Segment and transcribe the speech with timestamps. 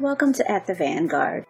[0.00, 1.44] Welcome to At the Vanguard.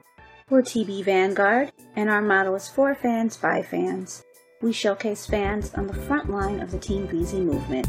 [0.48, 4.24] We're TB Vanguard, and our motto is for fans by fans.
[4.62, 7.86] We showcase fans on the front line of the Team Breezy movement.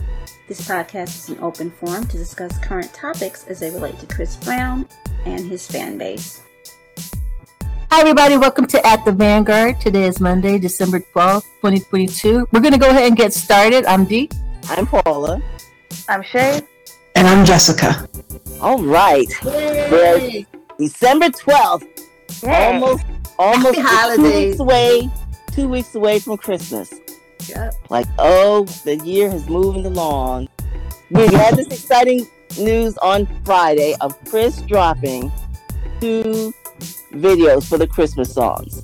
[0.50, 4.36] This podcast is an open forum to discuss current topics as they relate to Chris
[4.36, 4.86] Brown
[5.24, 6.42] and his fan base.
[7.90, 8.36] Hi, everybody.
[8.36, 9.80] Welcome to At the Vanguard.
[9.80, 12.50] Today is Monday, December 12th, 2022.
[12.52, 13.86] We're going to go ahead and get started.
[13.86, 14.30] I'm Dee.
[14.68, 15.42] I'm Paula.
[16.10, 16.62] I'm Shay.
[17.16, 18.10] And I'm Jessica.
[18.62, 19.28] All right.
[19.46, 20.46] We're
[20.80, 21.88] December 12th.
[22.44, 22.74] Yay.
[22.74, 23.06] Almost
[23.38, 25.10] almost Happy two weeks away.
[25.52, 26.94] Two weeks away from Christmas.
[27.48, 27.74] Yep.
[27.90, 30.48] Like, oh, the year is moving along.
[31.12, 35.32] We had this exciting news on Friday of Chris dropping
[36.00, 36.54] two
[37.12, 38.84] videos for the Christmas songs.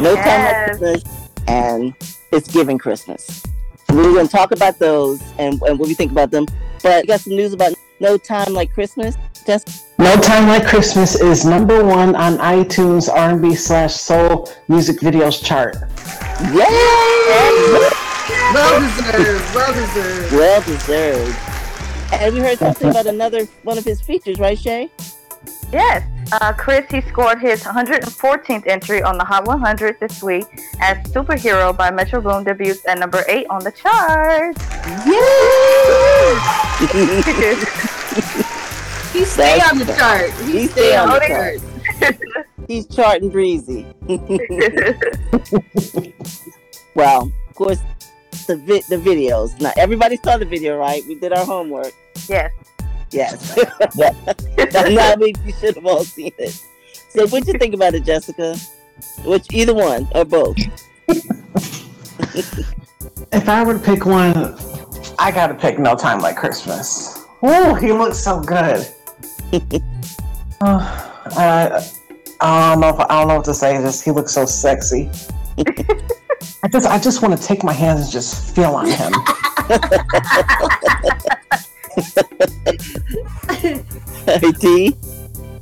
[0.00, 1.04] No Time Like Christmas
[1.48, 1.94] and
[2.32, 3.42] It's Giving Christmas.
[3.90, 6.46] We're going to talk about those and, and what we think about them.
[6.82, 9.16] But we got some news about No Time Like Christmas.
[9.46, 15.42] Just No Time Like Christmas is number one on iTunes R&B slash soul music videos
[15.42, 15.76] chart.
[16.52, 17.92] yeah!
[18.52, 19.54] Well deserved.
[19.54, 20.32] Well deserved.
[20.32, 21.38] Well deserved.
[22.12, 24.90] And we heard something about another one of his features, right, Shay?
[25.72, 26.04] Yes.
[26.32, 30.46] Uh, Chris, he scored his 114th entry on the Hot 100 this week
[30.80, 34.56] as Superhero by Metro Boomin debuts at number 8 on the chart.
[39.16, 40.30] He stay That's on the chart.
[40.44, 41.26] He, He stay, stay on on the the
[42.04, 42.16] chart.
[42.68, 43.86] He's charting breezy.
[46.94, 47.78] well, of course,
[48.46, 49.58] the vi- the videos.
[49.58, 51.02] Now everybody saw the video, right?
[51.08, 51.94] We did our homework.
[52.28, 52.50] yes.
[53.10, 53.56] Yes.
[53.96, 56.60] now we you should have all seen it.
[57.08, 58.54] So, what'd you think about it, Jessica?
[59.24, 60.58] Which either one or both?
[63.32, 64.58] If I were to pick one,
[65.18, 67.24] I gotta pick No Time Like Christmas.
[67.42, 68.86] Oh, he looks so good.
[70.62, 71.86] Oh, I,
[72.40, 72.88] I don't know.
[72.88, 73.74] If, I don't know what to say.
[73.82, 75.10] Just he looks so sexy.
[76.62, 79.12] I just, I just want to take my hands and just feel on him.
[84.60, 84.96] Dee.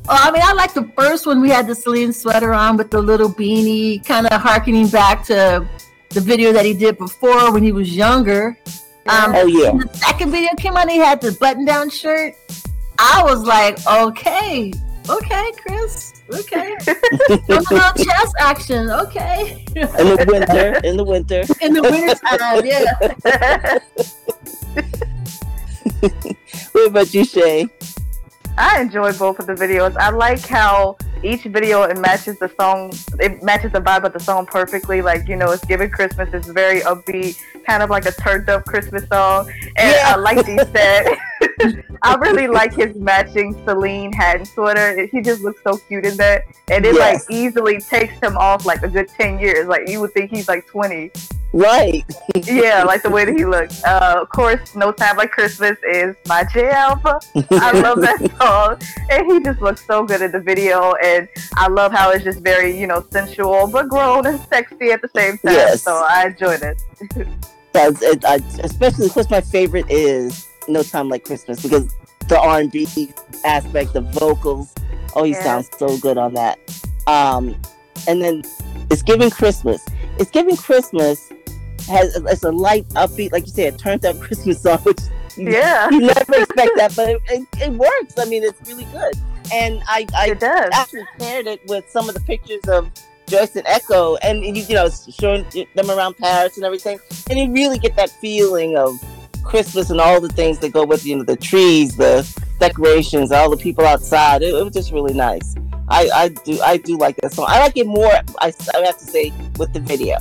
[0.06, 1.41] Oh, I mean, I like the first one.
[1.41, 5.66] We had the Celine sweater on with the little beanie, kind of harkening back to
[6.10, 8.58] the video that he did before when he was younger.
[9.06, 9.70] Um, Oh yeah.
[9.72, 12.34] the second video came out, he had the button-down shirt.
[12.99, 14.72] I was like, okay,
[15.09, 19.65] okay, Chris, okay, a little chest action, okay.
[19.75, 20.81] In the winter.
[20.84, 21.44] In the winter.
[21.60, 23.78] In the wintertime, yeah.
[26.72, 27.69] What about you, Shay?
[28.56, 29.97] I enjoy both of the videos.
[29.97, 34.21] I like how each video it matches the song, it matches the vibe of the
[34.21, 35.03] song perfectly.
[35.03, 36.32] Like you know, it's giving Christmas.
[36.32, 39.50] It's very upbeat, kind of like a turned up Christmas song.
[39.76, 40.12] And Yeah.
[40.12, 41.06] I like these said,
[42.02, 45.06] I really like his matching Celine hat and sweater.
[45.06, 47.22] He just looks so cute in that, and it Yes.
[47.28, 49.66] like easily takes him off like a good ten years.
[49.66, 51.10] Like you would think he's like twenty.
[51.52, 52.04] Right.
[52.34, 53.80] Yeah, like the way that he looks.
[53.84, 57.00] Uh, of course, No Time Like Christmas is my jam.
[57.04, 58.81] I love that song.
[59.08, 60.94] And he just looks so good in the video.
[61.00, 65.00] And I love how it's just very, you know, sensual, but grown and sexy at
[65.00, 65.52] the same time.
[65.52, 65.82] Yes.
[65.82, 66.82] So I enjoyed it.
[67.72, 71.92] That's it, I, especially, of course, my favorite is No Time Like Christmas because
[72.28, 72.86] the R and B
[73.44, 74.72] aspect, the vocals.
[75.14, 75.42] Oh, he Yeah.
[75.42, 76.58] sounds so good on that.
[77.06, 77.56] Um,
[78.08, 78.42] and then
[78.91, 79.84] it's giving Christmas.
[80.19, 81.20] It's giving Christmas
[81.88, 84.98] has it's a light, upbeat, like you said, turned up Christmas song, which
[85.36, 88.14] Yeah, you never expect that, but it, it, it works.
[88.19, 89.14] I mean, it's really good.
[89.52, 90.70] And I, I it does.
[90.72, 92.91] actually paired it with some of the pictures of
[93.26, 95.44] Joyce and Aeko, and you, you know, showing
[95.75, 96.98] them around Paris and everything,
[97.28, 98.98] and you really get that feeling of
[99.44, 102.27] Christmas and all the things that go with you know the trees, the
[102.59, 104.43] decorations, all the people outside.
[104.43, 105.55] It, it was just really nice.
[105.88, 107.47] I, I do I do like that song.
[107.49, 108.12] I like it more.
[108.41, 110.16] I, I have to say with the video.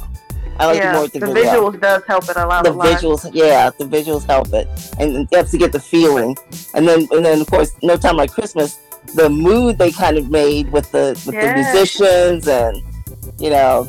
[0.60, 1.52] I like it more with the, the, video.
[1.52, 2.64] visuals does help it a lot.
[2.64, 2.88] The a lot.
[2.88, 4.68] visuals, yeah, the visuals help it,
[5.00, 6.38] and you have to get the feeling.
[6.76, 8.80] And then, and then, of course, no time like Christmas,
[9.16, 11.54] the mood they kind of made with the with Yeah.
[11.54, 12.82] the musicians and
[13.40, 13.88] you know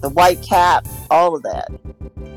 [0.00, 1.68] the white cap, all of that.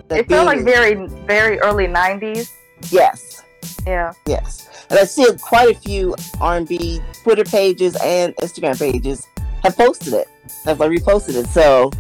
[0.08, 2.50] The It felt like very, very early '90s.
[2.90, 3.44] yes,
[3.86, 8.78] Yeah, yes, and I see quite a few R and B Twitter pages and Instagram
[8.80, 9.28] pages
[9.64, 10.28] have posted it,
[10.66, 11.48] have like reposted it.
[11.48, 11.92] So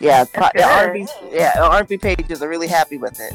[0.00, 0.78] yeah, That's yeah.
[0.86, 3.32] R&B, yeah, R and B pages are really happy with it.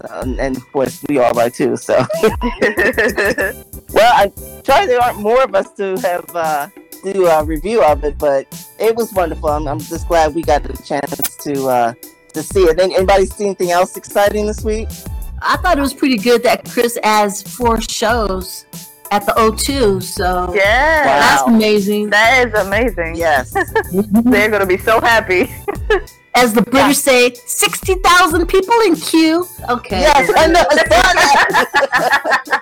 [0.00, 1.76] So, and, of course we all are too.
[1.76, 1.94] So.
[3.92, 4.32] Well, I'm
[4.64, 6.68] sorry there aren't more of us to have uh,
[7.02, 8.46] do a review of it, but
[8.78, 9.48] it was wonderful.
[9.50, 11.92] I'm, I'm just glad we got the chance to uh,
[12.34, 12.78] to see it.
[12.80, 14.88] Anybody see anything else exciting this week?
[15.42, 18.66] I thought it was pretty good that Chris has four shows
[19.10, 20.02] at the O2.
[20.02, 21.20] So Yeah, Wow.
[21.20, 22.10] that's amazing.
[22.10, 23.16] that is amazing.
[23.16, 23.52] Yes.
[23.92, 25.50] They're gonna be so happy.
[26.36, 29.44] As the British say, 60,000 people in queue.
[29.68, 30.00] Okay.
[30.02, 30.64] Yes, I know.
[30.70, 32.60] I saw that.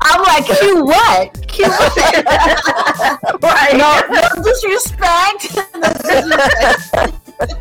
[0.00, 1.46] I'm like, queue what?
[1.46, 3.20] Queue what?
[3.72, 4.08] right.
[4.10, 5.56] no, no disrespect.
[5.74, 7.54] No disrespect.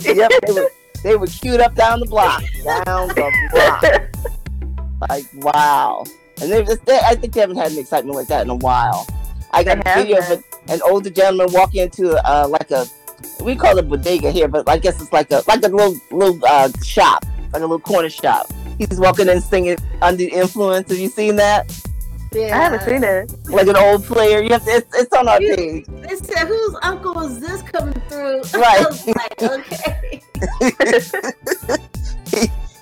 [0.00, 0.70] yep, they were,
[1.02, 2.42] they were queued up down the block.
[2.64, 5.08] Down the block.
[5.08, 6.04] Like, wow.
[6.40, 9.06] And they, they, I think they haven't had an excitement like that in a while.
[9.50, 12.86] I got a video of an older gentleman walking into uh, like a,
[13.42, 16.38] we call it bodega here, but I guess it's like a like a little little
[16.46, 18.46] uh, shop, like a little corner shop.
[18.76, 20.90] He's walking in singing under the influence.
[20.90, 21.68] Have you seen that?
[22.32, 22.58] Yeah.
[22.58, 23.32] I haven't seen it.
[23.48, 24.42] Like an old player.
[24.42, 24.70] You have to.
[24.70, 25.86] It's, it's on our You- page.
[25.86, 28.42] They said, whose uncle is this coming through?
[28.54, 28.80] Right.
[28.80, 30.22] I was like, okay.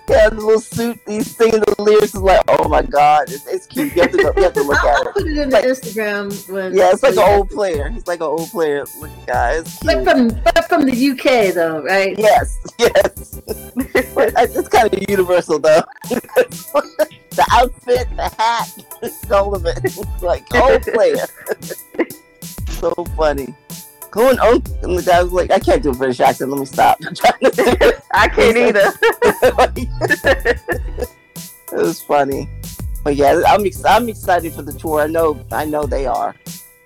[0.09, 1.01] Has a little suit.
[1.07, 2.15] He's singing the lyrics.
[2.15, 3.95] It's like, oh my god, it's, it's cute.
[3.95, 5.15] You have to go, you have to look I'll, at I'll it.
[5.15, 6.75] put it in the Instagram when.
[6.75, 7.89] Yeah, it's like an old player.
[7.89, 12.19] He's like an old player Look, guys, Like from, but from the UK though, right?
[12.19, 13.41] Yes, yes.
[14.19, 15.83] It's kind of universal though.
[16.09, 19.79] the outfit, the hat, all of it.
[19.85, 21.27] It's like old player.
[22.69, 23.55] so funny.
[24.17, 26.51] Going on, and the guy was like, "I can't do a British accent.
[26.51, 28.03] Let me stop." I'm trying to do it.
[28.15, 28.93] I can't either.
[31.73, 32.49] it was funny.
[33.05, 35.03] But yeah, I'm ex- I'm excited for the tour.
[35.03, 36.35] I know I know they are.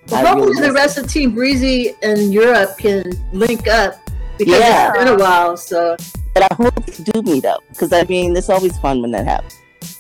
[0.09, 3.95] Well, I hopefully really the miss rest of Team Breezy in Europe can link up
[4.37, 4.91] because Yeah.
[4.91, 5.57] it's been a while.
[5.57, 5.97] So
[6.35, 9.25] But I hope they do meet up because I mean it's always fun when that
[9.27, 9.57] happens.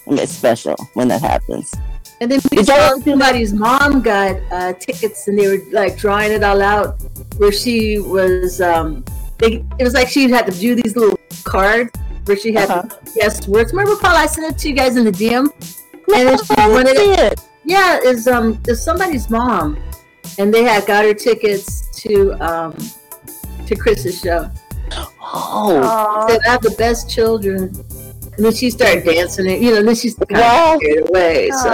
[0.06, 1.72] I mean, it's special when that happens.
[2.20, 6.42] and then we saw somebody's mom got uh, tickets and they were like drawing it
[6.42, 7.00] all out
[7.40, 8.60] where she was.
[8.60, 9.02] Um,
[9.38, 11.90] they, it was like she had to do these little cards
[12.26, 12.82] where she had Uh-huh.
[12.82, 13.72] to guess words.
[13.72, 14.14] Remember, Paul?
[14.14, 15.48] I sent it to you guys in the DM.
[16.14, 17.32] And then she I wanted didn't it.
[17.32, 17.40] it.
[17.64, 19.78] Yeah, is um is somebody's mom,
[20.38, 22.76] and they had got her tickets to um
[23.66, 24.50] to Chris's show.
[25.22, 26.26] Oh, Aw.
[26.28, 27.62] Said I have the best children,
[28.37, 29.60] and then she started dancing it.
[29.62, 30.75] You know, and then she's kind Wow.
[30.75, 31.50] of carried away.
[31.62, 31.70] So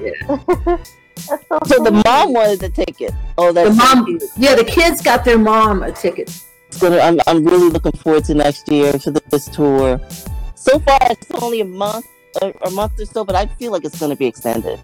[0.00, 0.76] yeah.
[1.28, 3.12] That's so, so the mom wanted the ticket.
[3.38, 4.22] Oh, that's the mom, cute.
[4.36, 6.28] yeah, the kids got their mom a ticket.
[6.68, 10.00] It's gonna, I'm, I'm really looking forward to next year for this tour.
[10.54, 12.06] So far, it's only a month,
[12.42, 14.80] a, a month or so, but I feel like it's going to be extended.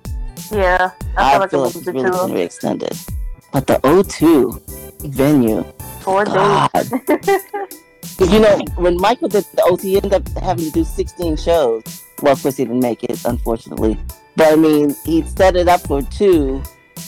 [0.51, 2.93] Yeah, I feel like feel like it's really going to be extended.
[3.53, 5.63] But the O2 venue,
[6.01, 6.71] Four God.
[7.07, 8.31] days.
[8.33, 12.03] you know, when Michael did the O2, he ended up having to do 16 shows.
[12.23, 13.99] Well, of course, he didn't make it, unfortunately.
[14.37, 16.63] But I mean, he set it up for two,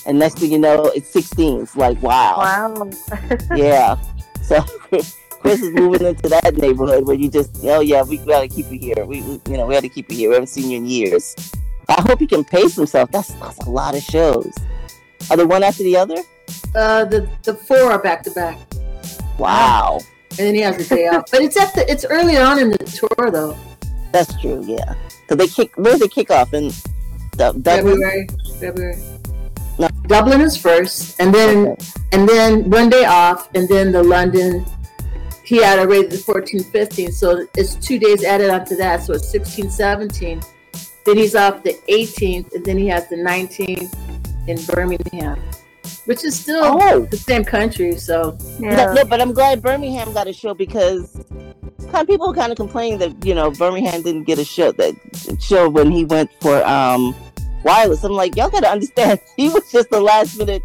[0.06, 1.60] and next thing you know, it's 16.
[1.62, 2.38] It's like, wow.
[2.38, 2.90] Wow.
[3.56, 3.96] Yeah.
[4.42, 4.60] So
[5.40, 8.78] Chris is moving into that neighborhood where you just, oh yeah, we gotta keep you
[8.78, 9.04] here.
[9.04, 10.28] We, we you know, we gotta keep you here.
[10.30, 11.36] We haven't seen you in years.
[11.88, 13.10] I hope he can pace himself.
[13.12, 14.52] That's, that's a lot of shows.
[15.30, 16.16] Are they one after the other?
[16.74, 18.58] Uh, the the four are back to back,
[19.38, 20.00] Wow.
[20.30, 21.30] and then he has a day off.
[21.30, 23.56] But it's at the it's early on in the tour though,
[24.12, 24.62] That's true.
[24.66, 24.94] Yeah.
[25.28, 25.76] So they kick.
[25.76, 26.70] Where do they kick off in
[27.38, 27.62] Dublin?
[27.62, 28.26] February.
[28.60, 28.98] February.
[29.78, 29.88] No.
[30.06, 31.76] Dublin is first, and then Okay.
[32.12, 34.64] and then one day off, and then the London.
[35.44, 39.30] He had already the 14, 15, so it's two days added onto that, so it's
[39.30, 40.42] 16, 17.
[41.06, 43.88] Then he's off the 18th, and then he has the 19th
[44.46, 45.40] in Birmingham,
[46.04, 47.06] which is still Oh.
[47.10, 47.96] the same country.
[47.96, 48.92] So No, Yeah.
[48.92, 51.16] no, but I'm glad Birmingham got a show because
[51.92, 54.92] kind of people kind of complained that you know Birmingham didn't get a show that
[55.40, 57.14] show when he went for um
[57.64, 58.04] wireless.
[58.04, 60.62] I'm like, y'all gotta understand, he was just the last minute,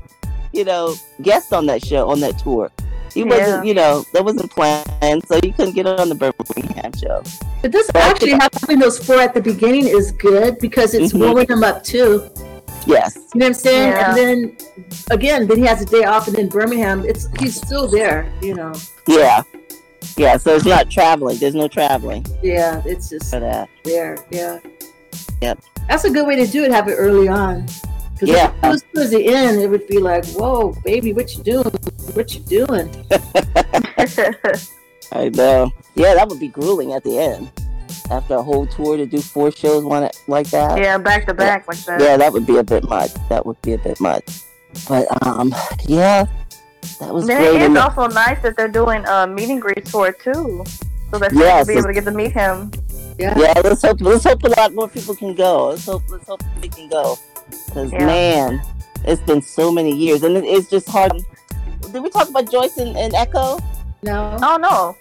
[0.52, 2.72] you know, guest on that show on that tour.
[3.14, 3.26] He Yeah.
[3.28, 7.22] wasn't, you know, that wasn't planned, so you couldn't get it on the Birmingham show.
[7.62, 11.14] But this But actually think- having those four at the beginning is good because it's
[11.14, 11.20] Mhm.
[11.20, 12.24] warming him up too.
[12.86, 13.92] Yes, You know what I'm saying?
[13.92, 14.10] Yeah.
[14.10, 14.58] And then
[15.12, 18.28] again, then he has a day off, and then Birmingham, it's he's still there.
[18.42, 18.74] You know,
[19.08, 19.44] yeah,
[20.18, 20.36] yeah.
[20.38, 21.38] So it's not traveling.
[21.38, 23.70] There's no traveling yeah, it's just for that.
[23.86, 24.18] there.
[24.32, 24.58] Yeah.
[25.42, 25.60] Yep.
[25.90, 26.72] That's a good way to do it.
[26.72, 27.66] Have it early on.
[28.14, 28.50] Because Yeah.
[28.58, 31.72] if it was towards the end, it would be like, "Whoa, baby, what you doing?
[32.14, 32.90] What you doing?"
[35.12, 35.72] I know.
[35.96, 37.52] Yeah, that would be grueling at the end.
[38.10, 40.78] After a whole tour to do four shows one like that.
[40.78, 42.02] yeah, back to back like that.
[42.02, 43.12] Yeah, that would be a bit much.
[43.30, 44.24] That would be a bit much.
[44.90, 45.54] But um,
[45.86, 46.26] yeah,
[47.00, 47.62] that was Then great.
[47.72, 50.64] it also nice that they're doing a meet and greet tour too,
[51.12, 52.72] so that Yes, you'll be able to get to meet him.
[53.20, 53.38] Yeah.
[53.38, 55.70] yeah, let's hope let's hope a lot more people can go.
[55.70, 57.18] Let's hope let's hope they can go.
[57.68, 58.06] Because Yeah.
[58.06, 58.62] man,
[59.06, 61.12] it's been so many years, and it, it's just hard.
[61.92, 63.62] Did we talk about Joyce and, and Aeko?
[64.02, 64.38] No.
[64.42, 64.98] Oh no,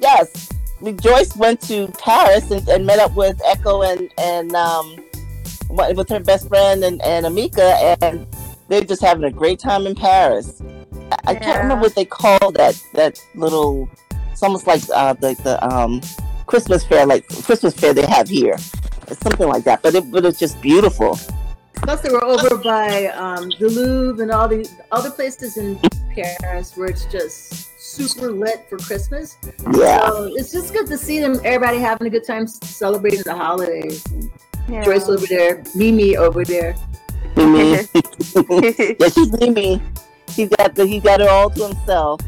[0.00, 0.48] Yes.
[0.80, 4.96] I mean, Joyce went to Paris and, and met up with Aeko and and um
[5.68, 8.26] wi- with her best friend and, and Ammika, and
[8.68, 10.62] they're just having a great time in Paris.
[11.12, 13.88] I, I can't remember what they call that that little.
[14.32, 16.00] It's almost like uh, the the um,
[16.50, 18.56] Christmas fair, like Christmas fair they have here.
[19.06, 21.16] It's something like that, but it but it's just beautiful.
[21.74, 25.78] Plus, they were over by um, the Louvre and all the other places in
[26.12, 29.38] Paris where it's just super lit for Christmas.
[29.72, 33.34] Yeah, So it's just good to see them, everybody having a good time celebrating the
[33.34, 34.04] holidays.
[34.68, 34.82] Yeah.
[34.84, 36.74] Joyce over there, Mimi over there.
[37.36, 37.70] Mimi.
[39.00, 39.80] yeah, she's Mimi.
[40.30, 42.20] He's got the, he got it all to himself.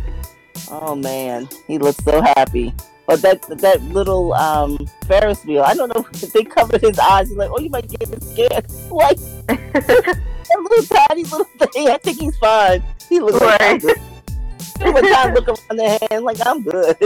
[0.71, 2.73] Oh man, he looks so happy.
[3.12, 7.28] But that that little um, Ferris wheel, I don't know if they covered his eyes.
[7.28, 8.66] He's like, oh, you might get scared.
[8.90, 11.88] Like that little tiny little thing.
[11.88, 12.83] I think he's fine.
[13.09, 13.83] He looks like I'm Right.
[13.83, 13.97] good.
[14.83, 16.97] He would kind of look around the hand like I'm good.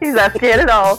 [0.00, 0.98] He's not scared at all.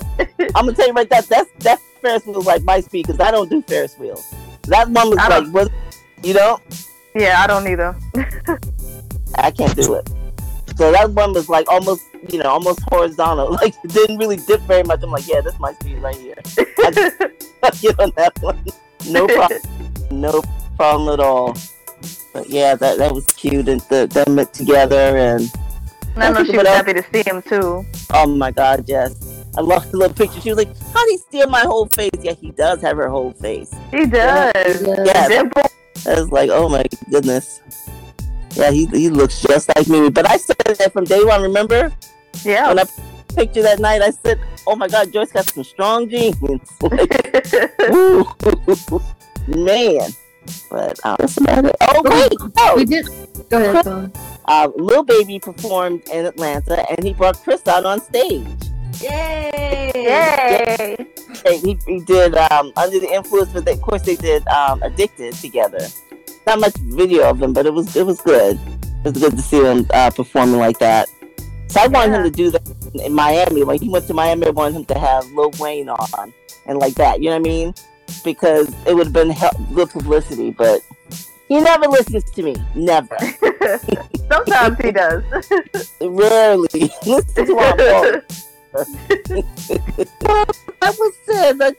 [0.56, 3.20] I'm gonna tell you right that that's that Ferris wheel is like my speed because
[3.20, 4.26] I don't do Ferris wheels.
[4.64, 5.70] That one was like, what?
[6.24, 6.60] You know,
[7.16, 7.96] Yeah, I don't either.
[9.36, 10.10] I can't do it.
[10.78, 13.48] So that one was like almost, you know, almost horizontal.
[13.62, 15.02] Like it didn't really dip very much.
[15.04, 16.36] I'm like, yeah, that's my speed right here.
[16.58, 18.64] I get on that one.
[19.08, 19.62] No problem.
[20.12, 20.42] no
[20.76, 21.56] problem at all.
[22.34, 25.50] But yeah, that that was cute and the, them met together and
[26.14, 27.86] And I know she was happy to see him too.
[28.14, 29.16] oh my god, yes.
[29.58, 30.40] I love the little picture.
[30.40, 32.12] She was like, How do he steal my whole face?
[32.22, 33.74] Yeah, he does have her whole face.
[33.90, 34.84] He does.
[34.84, 35.64] Yeah, Dimple.
[36.06, 37.60] I was like, oh my goodness.
[38.56, 40.10] Yeah, he, he looks just like me.
[40.10, 41.92] But I said that from day one, remember?
[42.44, 42.70] Yeah.
[42.70, 42.86] When I
[43.36, 46.36] picture that night, I said, "Oh my God, Joyce got some strong genes."
[46.82, 47.14] Like,
[47.90, 48.26] woo,
[49.48, 50.10] man.
[50.72, 51.76] But um, that's about it.
[51.82, 53.06] Oh wait, We oh, did.
[53.50, 54.12] Go ahead, Phone.
[54.46, 58.48] uh, Lil Baby performed in Atlanta, and he brought Chris out on stage.
[59.02, 59.92] Yay!
[59.94, 60.96] Yay.
[61.46, 65.34] And he, he did um, under the influence, but of course they did um, "Addicted"
[65.36, 65.86] together.
[66.48, 68.58] Not much video of him, but it was it was good.
[69.04, 71.10] It was good to see him uh, performing like that.
[71.68, 72.66] So I wanted him to do that
[73.04, 73.66] in Miami.
[73.66, 76.34] When he went to Miami, I wanted him to have Lil Wayne on
[76.66, 77.22] and like that.
[77.22, 77.74] You know what I mean?
[78.24, 80.52] Because it would have been hel- good publicity.
[80.52, 80.80] But
[81.50, 82.56] he never listens to me.
[82.76, 83.18] Never.
[84.32, 85.24] Sometimes he does.
[86.00, 86.70] Rarely
[87.06, 88.22] listen to our phone.
[90.80, 91.58] that was it.
[91.58, 91.76] But,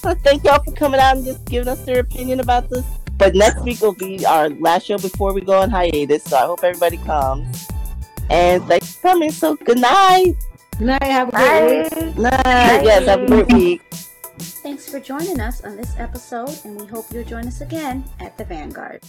[0.00, 2.84] but thank y'all for coming out and just giving us your opinion about this.
[3.18, 6.24] But next week will be our last show before we go on hiatus.
[6.24, 7.68] So I hope everybody comes.
[8.30, 9.30] And thanks for coming.
[9.30, 10.34] So good night.
[10.78, 11.04] Good night.
[11.04, 12.16] Have a great week.
[12.16, 12.80] Bye.
[12.82, 13.82] Yes, have a great week.
[14.62, 18.36] Thanks for joining us on this episode, and we hope you'll join us again at
[18.38, 19.02] the Vanguard.